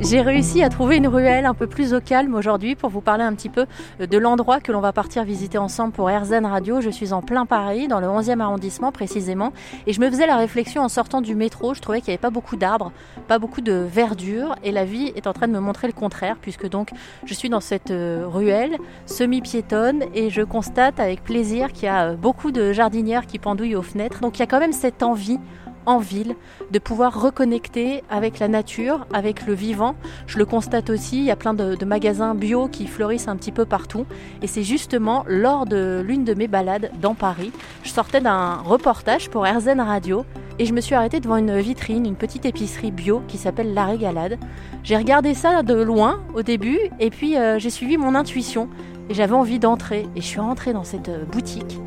J'ai 0.00 0.20
réussi 0.20 0.62
à 0.62 0.68
trouver 0.68 0.96
une 0.96 1.08
ruelle 1.08 1.44
un 1.44 1.54
peu 1.54 1.66
plus 1.66 1.92
au 1.92 2.00
calme 2.00 2.36
aujourd'hui 2.36 2.76
pour 2.76 2.88
vous 2.88 3.00
parler 3.00 3.24
un 3.24 3.34
petit 3.34 3.48
peu 3.48 3.66
de 3.98 4.16
l'endroit 4.16 4.60
que 4.60 4.70
l'on 4.70 4.80
va 4.80 4.92
partir 4.92 5.24
visiter 5.24 5.58
ensemble 5.58 5.92
pour 5.92 6.08
RZN 6.08 6.46
Radio. 6.46 6.80
Je 6.80 6.88
suis 6.88 7.12
en 7.12 7.20
plein 7.20 7.46
Paris, 7.46 7.88
dans 7.88 7.98
le 7.98 8.06
11e 8.06 8.38
arrondissement 8.38 8.92
précisément, 8.92 9.52
et 9.88 9.92
je 9.92 10.00
me 10.00 10.08
faisais 10.08 10.28
la 10.28 10.36
réflexion 10.36 10.82
en 10.82 10.88
sortant 10.88 11.20
du 11.20 11.34
métro. 11.34 11.74
Je 11.74 11.80
trouvais 11.80 12.00
qu'il 12.00 12.10
n'y 12.10 12.14
avait 12.14 12.20
pas 12.20 12.30
beaucoup 12.30 12.54
d'arbres, 12.54 12.92
pas 13.26 13.40
beaucoup 13.40 13.60
de 13.60 13.72
verdure, 13.72 14.54
et 14.62 14.70
la 14.70 14.84
vie 14.84 15.12
est 15.16 15.26
en 15.26 15.32
train 15.32 15.48
de 15.48 15.52
me 15.52 15.60
montrer 15.60 15.88
le 15.88 15.92
contraire, 15.92 16.36
puisque 16.40 16.68
donc 16.68 16.90
je 17.24 17.34
suis 17.34 17.48
dans 17.48 17.60
cette 17.60 17.90
euh, 17.90 18.24
ruelle 18.24 18.76
semi-piétonne 19.06 20.04
et 20.14 20.30
je 20.30 20.42
constate 20.42 21.00
avec 21.00 21.24
plaisir 21.24 21.72
qu'il 21.72 21.84
y 21.84 21.88
a 21.88 22.10
euh, 22.10 22.14
beaucoup 22.14 22.52
de 22.52 22.72
jardinières 22.72 23.26
qui 23.26 23.40
pendouillent 23.40 23.76
aux 23.76 23.82
fenêtres. 23.82 24.20
Donc 24.20 24.38
il 24.38 24.40
y 24.40 24.44
a 24.44 24.46
quand 24.46 24.60
même 24.60 24.72
cette 24.72 25.02
envie 25.02 25.40
en 25.88 25.98
ville, 25.98 26.36
de 26.70 26.78
pouvoir 26.78 27.18
reconnecter 27.18 28.04
avec 28.10 28.38
la 28.38 28.48
nature, 28.48 29.06
avec 29.12 29.46
le 29.46 29.54
vivant. 29.54 29.94
Je 30.26 30.36
le 30.36 30.44
constate 30.44 30.90
aussi, 30.90 31.16
il 31.18 31.24
y 31.24 31.30
a 31.30 31.36
plein 31.36 31.54
de, 31.54 31.82
magasins 31.84 32.34
bio 32.34 32.68
qui 32.68 32.86
fleurissent 32.86 33.26
un 33.26 33.36
petit 33.36 33.52
peu 33.52 33.64
partout. 33.64 34.04
Et 34.42 34.46
c'est 34.46 34.62
justement 34.62 35.24
lors 35.26 35.64
de 35.64 36.04
l'une 36.06 36.24
de 36.24 36.34
mes 36.34 36.46
balades 36.46 36.90
dans 37.00 37.14
Paris, 37.14 37.52
je 37.82 37.88
sortais 37.88 38.20
d'un 38.20 38.56
reportage 38.56 39.30
pour 39.30 39.44
RZN 39.46 39.80
Radio 39.80 40.26
et 40.58 40.66
je 40.66 40.74
me 40.74 40.82
suis 40.82 40.94
arrêtée 40.94 41.20
devant 41.20 41.38
une 41.38 41.58
vitrine, 41.58 42.04
une 42.04 42.16
petite 42.16 42.44
épicerie 42.44 42.90
bio 42.90 43.22
qui 43.26 43.38
s'appelle 43.38 43.72
La 43.72 43.86
Régalade. 43.86 44.38
J'ai 44.84 44.96
regardé 44.96 45.32
ça 45.32 45.62
de 45.62 45.74
loin 45.74 46.20
au 46.34 46.42
début 46.42 46.78
et 47.00 47.08
puis 47.08 47.38
euh, 47.38 47.58
j'ai 47.58 47.70
suivi 47.70 47.96
mon 47.96 48.14
intuition 48.14 48.68
et 49.08 49.14
j'avais 49.14 49.34
envie 49.34 49.58
d'entrer 49.58 50.06
et 50.14 50.20
je 50.20 50.26
suis 50.26 50.40
rentrée 50.40 50.74
dans 50.74 50.84
cette 50.84 51.08
euh, 51.08 51.24
boutique 51.24 51.77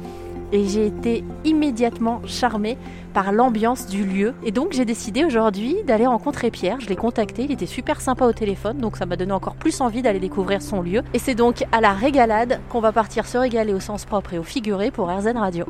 et 0.51 0.67
j'ai 0.67 0.87
été 0.87 1.23
immédiatement 1.43 2.21
charmée 2.25 2.77
par 3.13 3.31
l'ambiance 3.31 3.87
du 3.87 4.05
lieu. 4.05 4.33
Et 4.43 4.51
donc 4.51 4.73
j'ai 4.73 4.85
décidé 4.85 5.25
aujourd'hui 5.25 5.77
d'aller 5.85 6.07
rencontrer 6.07 6.51
Pierre. 6.51 6.79
Je 6.79 6.87
l'ai 6.87 6.95
contacté, 6.95 7.43
il 7.43 7.51
était 7.51 7.65
super 7.65 8.01
sympa 8.01 8.25
au 8.25 8.33
téléphone, 8.33 8.77
donc 8.77 8.97
ça 8.97 9.05
m'a 9.05 9.15
donné 9.15 9.31
encore 9.31 9.55
plus 9.55 9.81
envie 9.81 10.01
d'aller 10.01 10.19
découvrir 10.19 10.61
son 10.61 10.81
lieu. 10.81 11.03
Et 11.13 11.19
c'est 11.19 11.35
donc 11.35 11.65
à 11.71 11.81
la 11.81 11.93
régalade 11.93 12.59
qu'on 12.69 12.81
va 12.81 12.91
partir 12.91 13.25
se 13.25 13.37
régaler 13.37 13.73
au 13.73 13.79
sens 13.79 14.05
propre 14.05 14.33
et 14.33 14.39
au 14.39 14.43
figuré 14.43 14.91
pour 14.91 15.09
RZN 15.09 15.37
Radio. 15.37 15.65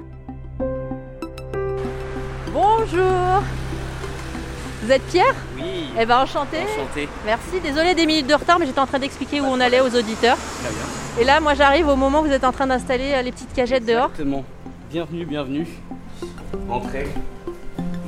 Bonjour 2.53 3.41
Vous 4.83 4.91
êtes 4.91 5.03
Pierre? 5.03 5.35
Oui. 5.55 5.85
Eh 5.99 6.05
ben 6.05 6.21
enchanté. 6.21 6.57
Enchanté. 6.57 7.07
Merci, 7.25 7.59
désolé 7.63 7.95
des 7.95 8.05
minutes 8.05 8.27
de 8.27 8.33
retard, 8.33 8.59
mais 8.59 8.65
j'étais 8.65 8.79
en 8.79 8.87
train 8.87 8.99
d'expliquer 8.99 9.41
où 9.41 9.45
on 9.45 9.59
allait 9.59 9.81
aux 9.81 9.95
auditeurs. 9.95 10.37
Très 10.63 10.73
bien. 10.73 11.21
Et 11.21 11.25
là, 11.25 11.39
moi 11.39 11.53
j'arrive 11.53 11.87
au 11.87 11.95
moment 11.95 12.21
où 12.21 12.25
vous 12.25 12.31
êtes 12.31 12.43
en 12.43 12.51
train 12.51 12.67
d'installer 12.67 13.13
euh, 13.13 13.21
les 13.21 13.31
petites 13.31 13.53
cagettes 13.53 13.85
dehors. 13.85 14.09
Exactement. 14.11 14.43
Bienvenue, 14.91 15.25
bienvenue. 15.25 15.67
Entrez. 16.69 17.07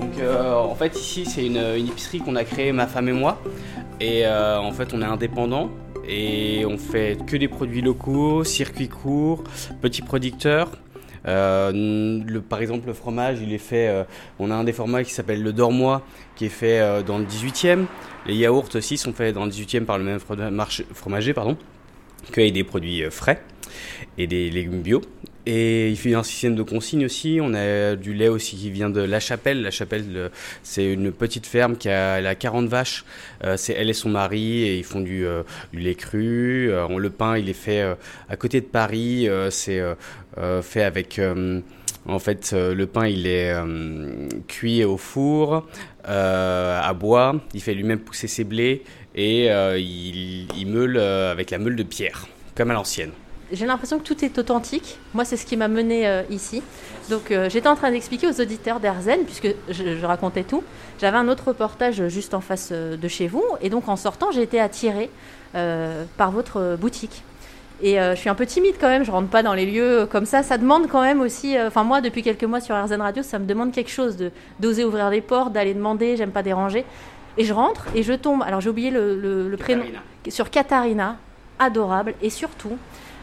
Donc 0.01 0.19
euh, 0.19 0.53
en 0.53 0.75
fait 0.75 0.93
ici 0.99 1.25
c'est 1.25 1.45
une, 1.45 1.55
une 1.55 1.87
épicerie 1.87 2.19
qu'on 2.19 2.35
a 2.35 2.43
créée 2.43 2.73
ma 2.73 2.87
femme 2.87 3.07
et 3.07 3.13
moi. 3.13 3.41
Et 4.01 4.25
euh, 4.25 4.59
en 4.59 4.73
fait 4.73 4.93
on 4.93 5.01
est 5.01 5.05
indépendant 5.05 5.69
et 6.05 6.65
on 6.65 6.77
fait 6.77 7.17
que 7.25 7.37
des 7.37 7.47
produits 7.47 7.81
locaux, 7.81 8.43
circuits 8.43 8.89
courts, 8.89 9.45
petits 9.81 10.01
producteurs. 10.01 10.71
Euh, 11.25 11.71
le, 12.27 12.41
par 12.41 12.59
exemple 12.59 12.87
le 12.87 12.93
fromage 12.93 13.39
il 13.41 13.53
est 13.53 13.59
fait, 13.59 13.87
euh, 13.87 14.03
on 14.37 14.51
a 14.51 14.55
un 14.55 14.65
des 14.65 14.73
formats 14.73 15.05
qui 15.05 15.13
s'appelle 15.13 15.41
le 15.41 15.53
Dormois 15.53 16.01
qui 16.35 16.47
est 16.47 16.49
fait 16.49 16.81
euh, 16.81 17.01
dans 17.01 17.17
le 17.17 17.23
18e. 17.23 17.85
Les 18.25 18.35
yaourts 18.35 18.75
aussi 18.75 18.97
sont 18.97 19.13
faits 19.13 19.33
dans 19.33 19.45
le 19.45 19.51
18e 19.51 19.85
par 19.85 19.97
le 19.97 20.03
même 20.03 20.19
fromager 20.19 21.33
pardon, 21.33 21.55
avec 22.33 22.51
des 22.51 22.65
produits 22.65 23.03
frais 23.09 23.41
et 24.17 24.27
des 24.27 24.49
légumes 24.49 24.81
bio. 24.81 24.99
Et 25.45 25.89
il 25.89 25.97
fait 25.97 26.13
un 26.13 26.23
système 26.23 26.55
de 26.55 26.63
consigne 26.63 27.05
aussi. 27.05 27.39
On 27.41 27.53
a 27.53 27.95
du 27.95 28.13
lait 28.13 28.29
aussi 28.29 28.55
qui 28.55 28.71
vient 28.71 28.89
de 28.89 29.01
La 29.01 29.19
Chapelle. 29.19 29.61
La 29.61 29.71
Chapelle, 29.71 30.05
le- 30.11 30.31
c'est 30.63 30.85
une 30.85 31.11
petite 31.11 31.45
ferme 31.45 31.75
qui 31.75 31.89
a, 31.89 32.19
elle 32.19 32.27
a 32.27 32.35
40 32.35 32.67
vaches. 32.67 33.03
Euh, 33.43 33.57
c'est 33.57 33.73
elle 33.73 33.89
et 33.89 33.93
son 33.93 34.09
mari 34.09 34.63
et 34.63 34.77
ils 34.77 34.85
font 34.85 35.01
du, 35.01 35.25
euh, 35.25 35.43
lait 35.73 35.95
cru. 35.95 36.71
Euh, 36.71 36.87
le 36.97 37.09
pain, 37.09 37.37
il 37.37 37.49
est 37.49 37.53
fait 37.53 37.83
à 38.29 38.35
côté 38.37 38.61
de 38.61 38.65
Paris. 38.65 39.27
C'est 39.49 39.81
fait 40.61 40.83
avec. 40.83 41.19
en 42.07 42.19
fait, 42.19 42.53
le 42.53 42.85
pain, 42.85 43.07
il 43.07 43.27
est 43.27 43.53
cuit 44.47 44.83
au 44.85 44.97
four, 44.97 45.67
à 46.05 46.93
bois. 46.93 47.35
Il 47.53 47.61
fait 47.61 47.73
lui-même 47.73 47.99
pousser 47.99 48.27
ses 48.27 48.43
blés 48.45 48.83
et 49.15 49.47
il, 49.47 50.65
meule 50.67 50.97
avec 50.97 51.51
la 51.51 51.57
meule 51.57 51.75
de 51.75 51.83
pierre, 51.83 52.27
comme 52.55 52.71
à 52.71 52.73
l'ancienne. 52.73 53.11
J'ai 53.51 53.65
l'impression 53.65 53.99
que 53.99 54.03
tout 54.03 54.23
est 54.25 54.37
authentique. 54.39 54.97
Moi, 55.13 55.25
c'est 55.25 55.37
ce 55.37 55.45
qui 55.45 55.57
m'a 55.57 55.67
mené 55.67 56.07
euh, 56.07 56.23
ici. 56.29 56.63
Donc, 57.09 57.29
euh, 57.31 57.49
j'étais 57.49 57.67
en 57.67 57.75
train 57.75 57.91
d'expliquer 57.91 58.27
aux 58.27 58.41
auditeurs 58.41 58.79
d'Arzen, 58.79 59.25
puisque 59.25 59.47
je, 59.69 59.97
je 59.97 60.05
racontais 60.05 60.43
tout. 60.43 60.63
J'avais 60.99 61.17
un 61.17 61.27
autre 61.27 61.49
reportage 61.49 62.07
juste 62.07 62.33
en 62.33 62.41
face 62.41 62.69
euh, 62.71 62.97
de 62.97 63.07
chez 63.07 63.27
vous. 63.27 63.43
Et 63.61 63.69
donc, 63.69 63.89
en 63.89 63.95
sortant, 63.95 64.31
j'ai 64.31 64.41
été 64.41 64.59
attirée 64.59 65.09
euh, 65.55 66.05
par 66.17 66.31
votre 66.31 66.77
boutique. 66.79 67.23
Et 67.81 67.97
je 67.97 68.15
suis 68.15 68.29
un 68.29 68.35
peu 68.35 68.45
timide 68.45 68.75
quand 68.79 68.87
même, 68.87 69.03
je 69.03 69.11
rentre 69.11 69.27
pas 69.27 69.43
dans 69.43 69.53
les 69.53 69.65
lieux 69.65 70.07
comme 70.09 70.25
ça. 70.25 70.41
Ça 70.41 70.57
demande 70.57 70.87
quand 70.87 71.01
même 71.01 71.19
aussi. 71.19 71.57
Enfin, 71.59 71.83
moi, 71.83 71.99
depuis 71.99 72.21
quelques 72.23 72.45
mois 72.45 72.61
sur 72.61 72.81
RZN 72.81 73.01
Radio, 73.01 73.23
ça 73.23 73.39
me 73.39 73.45
demande 73.45 73.73
quelque 73.73 73.89
chose 73.89 74.15
de 74.15 74.31
d'oser 74.61 74.85
ouvrir 74.85 75.09
les 75.09 75.19
portes, 75.19 75.51
d'aller 75.51 75.73
demander. 75.73 76.15
J'aime 76.15 76.31
pas 76.31 76.43
déranger. 76.43 76.85
Et 77.37 77.43
je 77.43 77.53
rentre 77.53 77.87
et 77.93 78.01
je 78.03 78.13
tombe. 78.13 78.41
Alors, 78.43 78.61
j'ai 78.61 78.69
oublié 78.69 78.89
le, 78.89 79.19
le- 79.19 79.49
le 79.49 79.57
prénom 79.57 79.83
sur 80.29 80.49
Katharina, 80.49 81.17
adorable. 81.59 82.13
Et 82.21 82.29
surtout, 82.29 82.77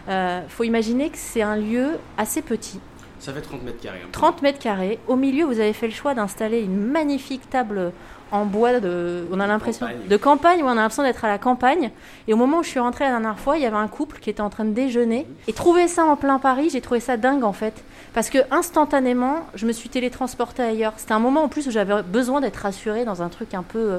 il 0.09 0.43
faut 0.49 0.65
imaginer 0.65 1.11
que 1.11 1.19
c'est 1.19 1.43
un 1.43 1.57
lieu 1.57 1.99
assez 2.19 2.43
petit, 2.43 2.81
Ça 3.19 3.33
fait 3.33 3.41
30 3.43 3.63
mètres 3.63 3.81
carrés. 3.81 4.01
hein. 4.05 4.09
30 4.13 4.43
mètres 4.43 4.59
carrés. 4.59 4.99
Au 5.09 5.17
milieu, 5.17 5.45
vous 5.45 5.61
avez 5.61 5.73
fait 5.73 5.87
le 5.87 5.93
choix 5.93 6.15
d'installer 6.15 6.61
une 6.61 6.77
magnifique 6.87 7.49
table 7.51 7.93
en 8.33 8.45
bois 8.47 8.79
de, 8.79 9.27
on 9.33 9.41
a 9.41 9.47
l'impression 9.49 9.87
Campagne. 9.87 10.07
de 10.09 10.17
campagne 10.17 10.63
où 10.63 10.67
on 10.67 10.71
a 10.71 10.75
l'impression 10.77 11.03
d'être 11.03 11.25
à 11.25 11.29
la 11.29 11.39
campagne. 11.39 11.91
Et 12.29 12.33
au 12.33 12.37
moment 12.37 12.59
où 12.59 12.63
je 12.63 12.69
suis 12.69 12.79
rentrée 12.79 13.03
la 13.05 13.11
dernière 13.11 13.39
fois, 13.41 13.57
il 13.59 13.63
y 13.63 13.67
avait 13.67 13.77
un 13.77 13.89
couple 13.89 14.21
qui 14.21 14.31
était 14.31 14.41
en 14.41 14.51
train 14.51 14.65
de 14.65 14.71
déjeuner. 14.73 15.27
Et 15.49 15.53
trouver 15.53 15.89
ça 15.89 16.05
en 16.05 16.15
plein 16.17 16.39
Paris, 16.39 16.71
j'ai 16.71 16.81
trouvé 16.81 17.01
ça 17.01 17.17
dingue 17.17 17.43
en 17.43 17.53
fait, 17.53 17.75
parce 18.15 18.31
que 18.31 18.39
instantanément, 18.53 19.47
je 19.57 19.67
me 19.67 19.73
suis 19.73 19.89
télétransportée 19.89 20.63
ailleurs. 20.63 20.93
C'était 20.97 21.13
un 21.13 21.19
moment 21.19 21.43
en 21.43 21.49
plus 21.49 21.67
où 21.67 21.73
j'avais 21.73 22.03
besoin 22.05 22.41
d'être 22.41 22.59
rassurée 22.59 23.05
dans 23.05 23.21
un 23.21 23.29
truc 23.31 23.53
un 23.53 23.65
peu 23.65 23.79
euh, 23.95 23.99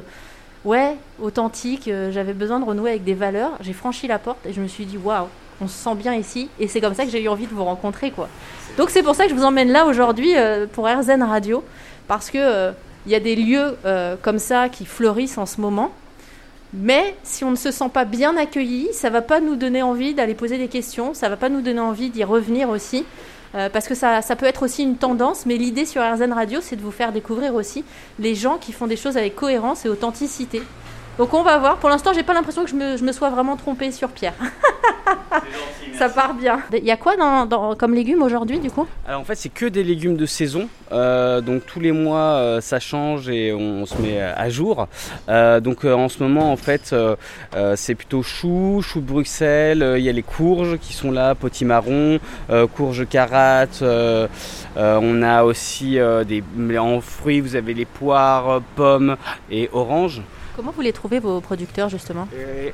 ouais, 0.64 0.96
authentique, 1.22 1.90
euh, 1.90 2.10
j'avais 2.14 2.34
besoin 2.34 2.62
de 2.62 2.66
renouer 2.66 2.92
avec 2.92 3.04
des 3.04 3.14
valeurs. 3.16 3.52
J'ai 3.60 3.74
franchi 3.74 4.08
la 4.08 4.18
porte 4.18 4.46
et 4.46 4.54
je 4.54 4.62
me 4.62 4.68
suis 4.68 4.86
dit 4.86 4.98
waouh, 4.98 5.28
on 5.62 5.68
se 5.68 5.78
sent 5.78 5.96
bien 5.96 6.16
ici 6.16 6.50
et 6.60 6.68
c'est 6.68 6.82
comme 6.82 6.94
ça 6.94 7.06
que 7.06 7.12
j'ai 7.12 7.22
eu 7.22 7.28
envie 7.30 7.48
de 7.48 7.54
vous 7.54 7.64
rencontrer 7.64 8.12
quoi. 8.12 8.28
Donc 8.78 8.90
c'est 8.90 9.04
pour 9.04 9.16
ça 9.16 9.26
que 9.26 9.30
je 9.30 9.36
vous 9.36 9.44
emmène 9.44 9.72
là 9.72 9.86
aujourd'hui 9.86 10.36
euh, 10.36 10.66
pour 10.72 10.88
RZN 10.88 11.24
Radio 11.24 11.64
parce 12.08 12.30
que 12.30 12.38
euh, 12.38 12.72
il 13.06 13.12
y 13.12 13.16
a 13.16 13.20
des 13.20 13.36
lieux 13.36 13.78
euh, 13.86 14.16
comme 14.22 14.40
ça 14.40 14.70
qui 14.70 14.86
fleurissent 14.86 15.38
en 15.38 15.46
ce 15.46 15.60
moment. 15.62 15.92
Mais 16.74 17.16
si 17.24 17.44
on 17.44 17.52
ne 17.52 17.56
se 17.58 17.70
sent 17.72 17.90
pas 17.94 18.06
bien 18.06 18.38
accueilli, 18.38 18.90
ça 18.94 19.10
va 19.10 19.22
pas 19.22 19.42
nous 19.42 19.56
donner 19.56 19.82
envie 19.82 20.14
d'aller 20.14 20.36
poser 20.36 20.58
des 20.58 20.70
questions, 20.70 21.14
ça 21.14 21.28
va 21.28 21.36
pas 21.36 21.50
nous 21.50 21.62
donner 21.62 21.82
envie 21.82 22.10
d'y 22.10 22.24
revenir 22.24 22.70
aussi. 22.70 23.06
euh, 23.56 23.70
parce 23.70 23.88
que 23.88 23.96
ça, 23.96 24.22
ça 24.22 24.36
peut 24.38 24.46
être 24.46 24.64
aussi 24.64 24.84
une 24.84 24.96
tendance, 24.96 25.46
mais 25.46 25.58
l'idée 25.58 25.86
sur 25.86 26.02
RZN 26.02 26.32
Radio, 26.32 26.60
c'est 26.62 26.78
de 26.78 26.82
vous 26.82 26.92
faire 26.92 27.12
découvrir 27.12 27.56
aussi 27.56 27.84
les 28.20 28.36
gens 28.36 28.58
qui 28.58 28.72
font 28.72 28.88
des 28.88 28.96
choses 28.96 29.18
avec 29.18 29.36
cohérence 29.36 29.86
et 29.86 29.90
authenticité. 29.90 30.62
Donc 31.18 31.34
on 31.34 31.44
va 31.44 31.58
voir. 31.60 31.78
Pour 31.78 31.90
l'instant, 31.90 32.14
j'ai 32.14 32.24
pas 32.24 32.34
l'impression 32.34 32.64
que 32.64 32.70
je 32.70 32.76
me, 32.76 32.98
je 32.98 33.04
me 33.04 33.12
sois 33.12 33.30
vraiment 33.30 33.56
trompée 33.56 33.92
sur 33.92 34.10
Pierre. 34.10 34.34
Ça 35.98 36.10
part 36.10 36.34
bien. 36.34 36.62
Il 36.74 36.84
y 36.84 36.90
a 36.92 36.98
quoi 36.98 37.16
dans, 37.16 37.46
dans- 37.46 37.76
comme 37.76 37.94
légumes 37.94 38.24
aujourd'hui 38.24 38.60
du 38.60 38.72
coup? 38.72 38.88
Alors 39.08 39.22
en 39.22 39.24
fait 39.24 39.36
c'est 39.36 39.50
que 39.50 39.66
des 39.68 39.84
légumes 39.84 40.16
de 40.18 40.26
saison, 40.26 40.68
Euh, 40.92 41.40
donc 41.42 41.66
tous 41.66 41.80
les 41.80 41.92
mois 41.92 42.36
euh, 42.36 42.60
ça 42.62 42.80
change 42.80 43.30
et 43.30 43.54
on, 43.54 43.86
se 43.86 43.96
met 44.02 44.20
à 44.22 44.50
jour. 44.50 44.88
Euh, 45.30 45.60
donc 45.60 45.86
euh, 45.86 45.94
en 45.94 46.10
ce 46.10 46.24
moment 46.24 46.52
en 46.52 46.58
fait 46.58 46.92
euh, 46.92 47.16
euh, 47.56 47.76
c'est 47.78 47.94
plutôt 47.96 48.24
choux, 48.24 48.82
choux 48.82 49.00
de 49.00 49.06
Bruxelles, 49.06 49.84
euh, 49.84 50.00
il 50.00 50.04
y 50.04 50.10
a 50.10 50.12
les 50.12 50.24
courges 50.24 50.78
qui 50.80 50.94
sont 50.94 51.12
là, 51.12 51.36
potimarron, 51.36 52.20
euh, 52.50 52.66
courges 52.68 53.08
carates, 53.08 53.82
euh, 53.84 54.28
euh, 54.78 55.00
on 55.02 55.22
a 55.22 55.44
aussi 55.44 56.00
euh, 56.00 56.24
des 56.24 56.44
en 56.80 57.00
fruits 57.00 57.42
vous 57.42 57.56
avez 57.56 57.74
les 57.76 57.86
poires, 57.86 58.62
pommes 58.76 59.18
et 59.52 59.70
oranges. 59.72 60.22
Comment 60.56 60.72
vous 60.72 60.82
les 60.82 60.94
trouvez 60.94 61.20
vos 61.20 61.40
producteurs 61.40 61.90
justement 61.90 62.28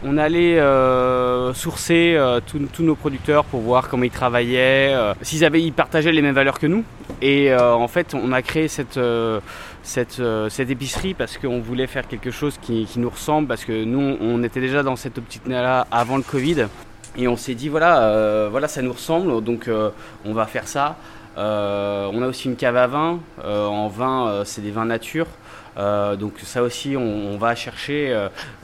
on 0.03 0.17
allait 0.17 0.59
euh, 0.59 1.53
sourcer 1.53 2.15
euh, 2.15 2.39
tous 2.39 2.83
nos 2.83 2.95
producteurs 2.95 3.45
pour 3.45 3.61
voir 3.61 3.87
comment 3.89 4.03
ils 4.03 4.11
travaillaient, 4.11 4.93
euh, 4.93 5.13
s'ils 5.21 5.45
avaient, 5.45 5.61
ils 5.61 5.73
partageaient 5.73 6.11
les 6.11 6.21
mêmes 6.21 6.35
valeurs 6.35 6.59
que 6.59 6.67
nous. 6.67 6.83
Et 7.21 7.53
en 7.55 7.87
fait, 7.87 8.13
on 8.13 8.31
a 8.31 8.43
créé 8.43 8.67
cette 8.67 8.99
épicerie 10.59 11.13
parce 11.15 11.37
qu'on 11.37 11.59
voulait 11.59 11.87
faire 11.87 12.07
quelque 12.07 12.29
chose 12.29 12.59
qui, 12.61 12.87
nous 12.97 13.09
ressemble, 13.09 13.47
parce 13.47 13.65
que 13.65 13.83
nous, 13.85 14.17
on 14.21 14.43
était 14.43 14.61
déjà 14.61 14.83
dans 14.83 14.95
cette 14.95 15.17
optique-là 15.17 15.87
avant 15.89 16.17
le 16.17 16.23
Covid. 16.23 16.67
Et 17.17 17.27
on 17.27 17.35
s'est 17.35 17.55
dit 17.55 17.69
voilà, 17.69 18.51
ça 18.67 18.83
nous 18.83 18.93
ressemble, 18.93 19.43
donc 19.43 19.67
on 20.25 20.33
va 20.33 20.45
faire 20.45 20.67
ça. 20.67 20.97
Euh, 21.37 22.09
on 22.11 22.21
a 22.21 22.27
aussi 22.27 22.47
une 22.47 22.55
cave 22.55 22.77
à 22.77 22.87
vin. 22.87 23.19
Euh, 23.43 23.65
en 23.67 23.87
vin, 23.87 24.27
euh, 24.27 24.43
c'est 24.43 24.61
des 24.61 24.71
vins 24.71 24.85
nature. 24.85 25.27
donc 26.19 26.33
ça 26.43 26.63
aussi, 26.63 26.97
on, 26.97 27.37
va 27.37 27.53
chercher 27.53 28.11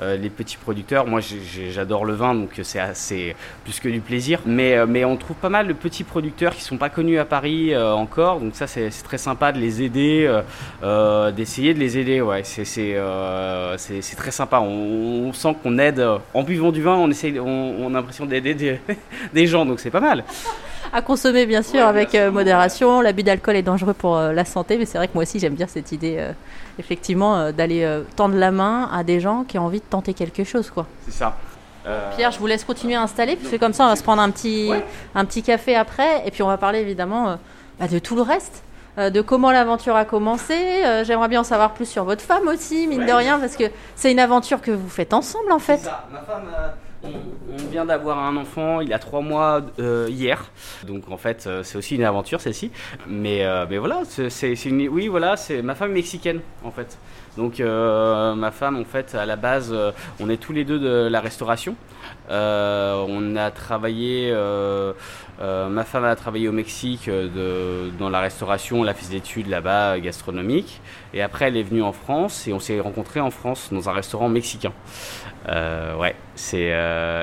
les 0.02 0.30
petits 0.32 0.58
producteurs. 0.58 1.06
Moi, 1.06 1.22
j'adore 1.70 2.06
le 2.06 2.14
vin, 2.14 2.34
donc 2.34 2.60
c'est 2.64 2.80
assez 2.80 3.36
plus 3.64 3.80
que 3.80 3.88
du 3.88 4.00
plaisir. 4.00 4.40
Mais, 4.48 5.06
on 5.06 5.16
trouve 5.16 5.36
pas 5.36 5.50
mal 5.50 5.68
de 5.68 5.74
petits 5.74 6.04
producteurs 6.04 6.56
qui 6.56 6.64
sont 6.64 6.78
pas 6.78 6.90
connus 6.90 7.20
à 7.20 7.26
Paris 7.26 7.78
encore. 7.78 8.40
Donc 8.40 8.56
ça, 8.56 8.66
c'est 8.66 8.90
très 9.04 9.20
sympa 9.20 9.52
de 9.52 9.60
les 9.60 9.84
aider, 9.84 10.28
d'essayer 11.36 11.76
de 11.76 11.80
les 11.80 12.00
aider. 12.00 12.20
Ouais, 12.22 12.44
c'est 12.44 12.96
très 14.18 14.32
sympa. 14.32 14.60
On, 14.60 15.32
sent 15.34 15.56
qu'on 15.62 15.78
aide 15.78 16.04
en 16.34 16.42
buvant 16.42 16.72
du 16.72 16.82
vin. 16.82 16.96
On 16.96 17.12
on, 17.12 17.90
a 17.90 17.94
l'impression 17.94 18.26
d'aider 18.26 18.56
des, 18.56 18.80
des 19.34 19.46
gens, 19.46 19.68
donc 19.68 19.80
c'est 19.80 19.92
pas 19.92 20.00
mal 20.00 20.24
à 20.94 21.02
consommer 21.02 21.48
bien 21.48 21.64
sûr 21.64 21.86
avec 21.86 22.14
euh, 22.14 22.32
modération. 22.32 23.02
L'abus 23.02 23.24
d'alcool 23.24 23.56
est 23.56 23.64
dangereux 23.64 23.94
pour 23.94 24.16
euh, 24.16 24.32
la 24.32 24.46
santé, 24.46 24.78
mais 24.78 24.86
c'est 24.86 25.00
vrai 25.00 25.08
que 25.08 25.16
moi 25.16 25.24
aussi 25.24 25.40
j'aime 25.40 25.56
bien 25.56 25.66
cette 25.68 25.92
idée, 25.92 26.18
euh, 26.20 26.32
effectivement, 26.78 27.52
d'aller 27.52 28.02
tendre 28.16 28.36
la 28.36 28.52
main 28.52 28.90
à 28.94 29.04
des 29.04 29.20
gens 29.20 29.44
qui 29.44 29.58
ont 29.58 29.66
envie 29.66 29.80
de 29.80 29.86
tenter 29.86 30.14
quelque 30.14 30.44
chose, 30.44 30.70
quoi. 30.70 30.86
C'est 31.06 31.14
ça. 31.14 31.36
Pierre, 32.16 32.32
je 32.32 32.40
vous 32.40 32.48
laisse 32.48 32.64
continuer 32.64 32.96
à 32.96 33.02
installer, 33.02 33.36
puisque 33.36 33.60
comme 33.60 33.74
ça 33.74 33.84
on 33.84 33.90
va 33.90 33.98
se 33.98 34.04
prendre 34.04 34.22
un 34.22 34.30
petit, 34.30 34.72
un 35.16 35.26
petit 35.26 35.44
café 35.44 35.76
après, 35.76 36.26
et 36.26 36.32
puis 36.32 36.42
on 36.42 36.48
va 36.48 36.58
parler 36.58 36.80
évidemment 36.80 37.38
bah, 37.78 37.88
de 37.90 38.00
tout 38.00 38.16
le 38.16 38.22
reste. 38.22 38.64
de 38.98 39.20
comment 39.20 39.52
l'aventure 39.52 39.96
a 39.98 40.06
commencé. 40.06 40.56
J'aimerais 41.04 41.28
bien 41.28 41.42
en 41.42 41.44
savoir 41.44 41.74
plus 41.74 41.86
sur 41.86 42.06
votre 42.06 42.22
femme 42.22 42.48
aussi, 42.48 42.88
mine 42.88 43.06
de 43.06 43.12
rien, 43.12 43.38
parce 43.38 43.58
que 43.58 43.66
c'est 43.98 44.14
une 44.14 44.20
aventure 44.20 44.62
que 44.62 44.72
vous 44.72 44.88
faites 44.88 45.14
ensemble 45.14 45.52
en 45.52 45.60
fait. 45.60 45.80
Ça. 45.80 46.08
Ma 46.14 46.22
femme, 46.22 46.46
on, 47.04 47.70
vient 47.72 47.86
d'avoir 47.86 48.20
un 48.20 48.36
enfant, 48.38 48.82
il 48.82 48.94
a 48.94 49.00
trois 49.00 49.22
mois 49.22 49.62
euh, 49.80 50.08
hier, 50.10 50.52
donc 50.88 51.10
en 51.10 51.18
fait 51.18 51.46
euh, 51.46 51.64
c'est 51.64 51.78
aussi 51.78 51.96
une 51.96 52.04
aventure 52.04 52.42
celle-ci. 52.42 52.72
Mais, 53.08 53.44
euh, 53.46 53.66
mais 53.70 53.78
voilà, 53.78 54.02
c'est 54.06 54.54
une, 54.66 54.88
oui 54.88 55.08
voilà, 55.08 55.38
c'est 55.38 55.62
ma 55.62 55.76
femme 55.76 55.92
mexicaine 55.92 56.42
en 56.64 56.72
fait. 56.72 56.98
Donc 57.38 57.60
ma 57.60 58.52
femme 58.52 58.78
en 58.78 58.86
fait 58.86 59.16
à 59.16 59.26
la 59.26 59.36
base, 59.36 59.76
on 60.20 60.30
est 60.30 60.38
tous 60.38 60.54
les 60.54 60.66
deux 60.66 60.78
de 60.78 61.08
la 61.10 61.20
restauration. 61.20 61.76
on 62.30 63.36
a 63.36 63.52
travaillé 63.52 64.32
ma 65.42 65.84
femme 65.84 66.06
a 66.06 66.16
travaillé 66.16 66.48
au 66.48 66.52
Mexique 66.52 67.10
dans 67.98 68.10
la 68.10 68.20
restauration, 68.20 68.84
elle 68.84 68.90
a 68.90 68.94
fait 68.94 69.10
des 69.10 69.18
études 69.18 69.48
là-bas 69.48 70.00
gastronomiques. 70.00 70.80
Et 71.16 71.24
après, 71.24 71.46
elle 71.46 71.58
est 71.58 71.64
venue 71.64 71.82
en 71.82 71.92
France 71.92 72.48
et 72.48 72.54
on 72.54 72.60
s'est 72.60 72.80
rencontrés 72.80 73.20
en 73.20 73.32
France 73.32 73.70
dans 73.72 73.90
un 73.90 73.94
restaurant 73.94 74.30
mexicain. 74.30 74.74
Ouais, 75.48 76.16
c'est 76.36 76.72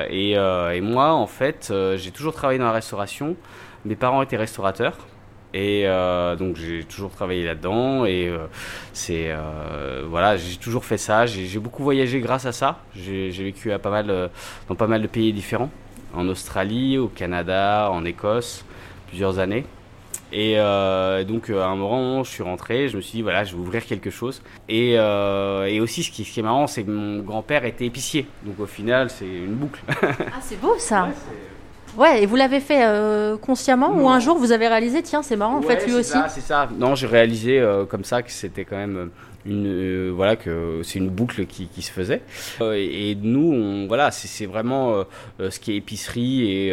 et, 0.09 0.31
et, 0.31 0.81
moi, 0.81 1.13
en 1.13 1.27
fait, 1.27 1.73
j'ai 1.95 2.11
toujours 2.11 2.33
travaillé 2.33 2.59
dans 2.59 2.65
la 2.65 2.71
restauration. 2.71 3.35
Mes 3.85 3.95
parents 3.95 4.21
étaient 4.21 4.37
restaurateurs. 4.37 4.97
Et 5.53 5.85
donc 6.39 6.55
j'ai 6.55 6.85
toujours 6.85 7.11
travaillé 7.11 7.43
là-dedans 7.45 8.05
et 8.05 8.31
c'est 8.93 9.35
voilà 10.05 10.37
j'ai 10.37 10.55
toujours 10.55 10.85
fait 10.85 10.97
ça 10.97 11.25
j'ai 11.25 11.59
beaucoup 11.59 11.83
voyagé 11.83 12.21
grâce 12.21 12.45
à 12.45 12.53
ça 12.53 12.79
j'ai 12.95 13.31
vécu 13.31 13.73
à 13.73 13.77
pas 13.77 13.89
mal 13.89 14.29
dans 14.69 14.75
pas 14.75 14.87
mal 14.87 15.01
de 15.01 15.07
pays 15.07 15.33
différents 15.33 15.69
en 16.13 16.27
Australie, 16.27 16.97
au 16.97 17.07
Canada, 17.07 17.89
en 17.91 18.05
Écosse, 18.05 18.65
plusieurs 19.07 19.39
années. 19.39 19.65
Et 20.31 20.57
euh, 20.57 21.23
donc 21.23 21.49
à 21.49 21.65
un 21.65 21.75
moment, 21.75 22.23
je 22.23 22.29
suis 22.29 22.43
rentré, 22.43 22.87
je 22.87 22.97
me 22.97 23.01
suis 23.01 23.17
dit 23.17 23.21
voilà, 23.21 23.43
je 23.43 23.55
vais 23.55 23.61
ouvrir 23.61 23.85
quelque 23.85 24.09
chose. 24.09 24.41
Et, 24.69 24.95
euh, 24.97 25.65
et 25.65 25.79
aussi, 25.81 26.03
ce 26.03 26.11
qui, 26.11 26.23
ce 26.23 26.33
qui, 26.33 26.39
est 26.39 26.43
marrant, 26.43 26.67
c'est 26.67 26.83
que 26.83 26.91
mon 26.91 27.21
grand-père 27.21 27.65
était 27.65 27.85
épicier. 27.85 28.27
Donc 28.43 28.59
au 28.59 28.65
final, 28.65 29.09
c'est 29.09 29.25
une 29.25 29.55
boucle. 29.55 29.81
ah, 29.89 30.39
c'est 30.41 30.59
beau 30.59 30.75
ça. 30.77 31.03
Ouais, 31.03 31.11
et 32.19 32.25
vous 32.25 32.35
l'avez 32.35 32.59
fait 32.59 32.83
euh, 32.83 33.37
consciemment 33.37 33.93
ou 33.95 34.09
un 34.09 34.19
jour 34.19 34.37
vous 34.37 34.51
avez 34.51 34.67
réalisé 34.67 35.01
tiens 35.01 35.21
c'est 35.21 35.35
marrant 35.35 35.57
en 35.57 35.61
fait 35.61 35.85
lui 35.85 35.95
aussi. 35.95 36.17
C'est 36.29 36.41
ça. 36.41 36.67
Non, 36.77 36.95
j'ai 36.95 37.07
réalisé 37.07 37.63
comme 37.89 38.03
ça 38.03 38.21
que 38.21 38.31
c'était 38.31 38.65
quand 38.65 38.77
même 38.77 39.09
une 39.45 39.67
euh, 39.67 40.11
voilà 40.13 40.35
que 40.35 40.81
c'est 40.83 40.99
une 40.99 41.09
boucle 41.09 41.45
qui, 41.45 41.67
qui 41.67 41.81
se 41.81 41.91
faisait 41.91 42.21
euh, 42.61 42.73
et, 42.73 43.15
nous 43.15 43.51
on, 43.53 43.87
voilà 43.87 44.11
c'est 44.11 44.45
vraiment 44.45 45.03
euh, 45.39 45.49
ce 45.49 45.59
qui 45.59 45.73
est 45.73 45.77
épicerie 45.77 46.51
et 46.51 46.69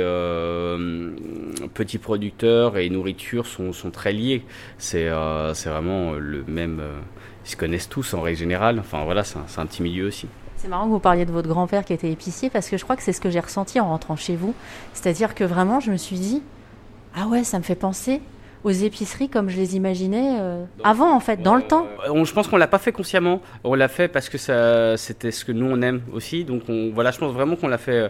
petits 1.75 1.99
producteurs 1.99 2.77
et 2.77 2.89
nourriture 2.91 3.47
sont, 3.47 3.73
sont 3.73 3.91
très 3.91 4.13
liés 4.13 4.43
c'est 4.79 5.09
c'est 5.55 5.69
vraiment 5.69 6.13
le 6.13 6.45
même 6.47 6.83
ils 7.45 7.51
se 7.51 7.57
connaissent 7.57 7.89
tous 7.89 8.15
en 8.15 8.21
règle 8.21 8.39
générale 8.39 8.79
enfin 8.79 9.05
voilà 9.05 9.25
c'est 9.25 9.39
un, 9.39 9.63
un 9.63 9.67
petit 9.67 9.83
milieu 9.83 10.07
aussi 10.07 10.27
c'est 10.59 10.69
marrant 10.69 10.87
que 10.87 10.91
vous 10.91 10.99
parliez 10.99 11.25
de 11.25 11.31
votre 11.31 11.49
grand-père 11.49 11.85
qui 11.85 11.93
était 11.93 12.11
épicier 12.11 12.51
parce 12.51 12.69
que 12.69 12.77
je 12.77 12.85
crois 12.85 12.97
que 12.97 13.03
c'est 13.03 13.13
ce 13.13 13.21
que 13.21 13.31
j'ai 13.31 13.41
ressenti 13.41 13.79
en 13.81 13.89
rentrant 13.89 14.17
chez 14.17 14.35
vous. 14.35 14.55
C'est-à-dire 14.93 15.35
que 15.35 15.45
vraiment, 15.45 15.79
je 15.81 15.93
me 15.93 15.97
suis 15.97 16.19
dit, 16.19 16.43
ah 17.17 17.27
ouais, 17.29 17.45
ça 17.45 17.59
me 17.59 17.63
fait 17.63 17.77
penser 17.77 18.21
aux 18.65 18.71
épiceries 18.71 19.29
comme 19.29 19.49
je 19.51 19.57
les 19.57 19.77
imaginais 19.77 20.37
euh, 20.41 20.65
avant, 20.83 21.15
en 21.15 21.21
fait, 21.21 21.41
dans 21.43 21.55
le 21.55 21.63
temps 21.63 21.87
on, 22.09 22.25
Je 22.25 22.35
pense 22.35 22.49
qu'on 22.49 22.57
l'a 22.57 22.67
pas 22.67 22.79
fait 22.79 22.91
consciemment. 22.91 23.41
On 23.63 23.75
l'a 23.75 23.87
fait 23.87 24.09
parce 24.09 24.29
que 24.29 24.37
ça, 24.37 24.97
c'était 24.97 25.31
ce 25.31 25.45
que 25.45 25.53
nous 25.53 25.67
on 25.67 25.81
aime 25.81 26.03
aussi. 26.13 26.45
Donc 26.45 26.63
on, 26.69 26.91
voilà, 26.93 27.13
je 27.13 27.19
pense 27.19 27.33
vraiment 27.33 27.55
qu'on 27.55 27.69
l'a 27.69 27.79
fait 27.79 27.93
euh, 27.93 28.09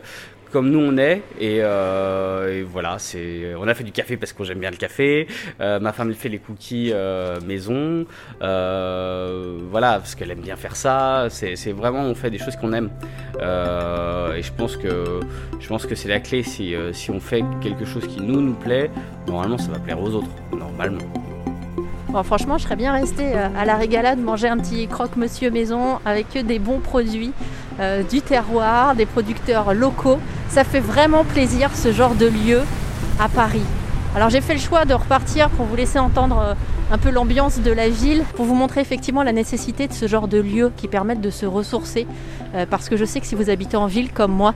comme 0.50 0.70
nous 0.70 0.80
on 0.80 0.96
est. 0.96 1.22
Et, 1.40 1.58
euh, 1.60 2.64
voilà, 2.68 2.96
c'est, 2.98 3.54
on 3.58 3.68
a 3.68 3.74
fait 3.74 3.84
du 3.84 3.92
café 3.92 4.16
parce 4.16 4.32
qu'on 4.32 4.44
j'aime 4.44 4.58
bien 4.58 4.70
le 4.70 4.76
café. 4.76 5.26
Euh, 5.60 5.80
ma 5.80 5.92
femme 5.92 6.12
fait 6.14 6.28
les 6.28 6.38
cookies 6.38 6.90
euh, 6.92 7.40
maison. 7.40 8.06
voilà, 8.40 9.98
parce 9.98 10.14
qu'elle 10.14 10.30
aime 10.30 10.40
bien 10.40 10.56
faire 10.56 10.76
ça. 10.76 11.28
C'est, 11.30 11.72
vraiment, 11.72 12.02
on 12.02 12.14
fait 12.14 12.30
des 12.30 12.38
choses 12.38 12.56
qu'on 12.56 12.72
aime. 12.72 12.90
et 13.36 14.42
je 14.42 14.52
pense 14.52 14.76
que, 14.76 15.20
je 15.60 15.68
pense 15.68 15.86
que 15.86 15.94
c'est 15.94 16.08
la 16.08 16.20
clé. 16.20 16.42
Si, 16.42 16.74
si 16.92 17.10
on 17.10 17.20
fait 17.20 17.44
quelque 17.60 17.84
chose 17.84 18.06
qui 18.06 18.20
nous 18.20 18.40
nous 18.40 18.54
plaît, 18.54 18.90
normalement 19.26 19.58
ça 19.58 19.70
va 19.70 19.78
plaire 19.78 20.00
aux 20.00 20.14
autres. 20.14 20.30
Normalement. 20.52 20.98
Bon, 22.08 22.22
franchement, 22.22 22.56
je 22.56 22.64
serais 22.64 22.76
bien 22.76 22.92
restée 22.92 23.34
à 23.34 23.66
la 23.66 23.76
régalade, 23.76 24.18
manger 24.18 24.48
un 24.48 24.56
petit 24.56 24.88
croque-monsieur 24.88 25.50
maison 25.50 25.98
avec 26.06 26.38
des 26.46 26.58
bons 26.58 26.80
produits. 26.80 27.32
Du 28.10 28.22
terroir, 28.22 28.96
des 28.96 29.06
producteurs 29.06 29.72
locaux. 29.72 30.18
Ça 30.48 30.64
fait 30.64 30.80
vraiment 30.80 31.24
plaisir 31.24 31.70
ce 31.74 31.92
genre 31.92 32.14
de 32.14 32.26
lieu 32.26 32.60
à 33.20 33.28
Paris. 33.28 33.62
Alors 34.16 34.30
j'ai 34.30 34.40
fait 34.40 34.54
le 34.54 34.60
choix 34.60 34.84
de 34.86 34.94
repartir 34.94 35.50
pour 35.50 35.66
vous 35.66 35.76
laisser 35.76 35.98
entendre 35.98 36.40
euh, 36.40 36.54
un 36.90 36.98
peu 36.98 37.10
l'ambiance 37.10 37.60
de 37.60 37.70
la 37.70 37.90
ville, 37.90 38.24
pour 38.34 38.46
vous 38.46 38.54
montrer 38.54 38.80
effectivement 38.80 39.22
la 39.22 39.32
nécessité 39.32 39.86
de 39.86 39.92
ce 39.92 40.08
genre 40.08 40.26
de 40.26 40.38
lieux 40.38 40.72
qui 40.76 40.88
permettent 40.88 41.20
de 41.20 41.30
se 41.30 41.44
ressourcer, 41.44 42.06
euh, 42.54 42.64
parce 42.68 42.88
que 42.88 42.96
je 42.96 43.04
sais 43.04 43.20
que 43.20 43.26
si 43.26 43.34
vous 43.34 43.50
habitez 43.50 43.76
en 43.76 43.86
ville 43.86 44.10
comme 44.10 44.32
moi, 44.32 44.54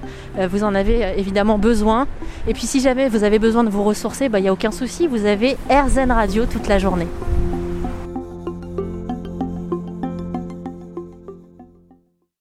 vous 0.49 0.65
en 0.65 0.75
avez 0.75 1.15
évidemment 1.19 1.59
besoin. 1.59 2.07
Et 2.49 2.55
puis 2.55 2.67
si 2.67 2.81
jamais 2.81 3.09
vous 3.11 3.23
avez 3.25 3.39
besoin 3.39 3.63
de 3.63 3.71
vous 3.71 3.85
ressourcer, 3.85 4.31
bah, 4.31 4.39
il 4.39 4.43
n'y 4.43 4.49
a 4.49 4.53
aucun 4.53 4.71
souci, 4.71 5.07
vous 5.07 5.27
avez 5.27 5.57
AirZen 5.69 6.11
Radio 6.11 6.47
toute 6.47 6.69
la 6.69 6.79
journée. 6.79 7.07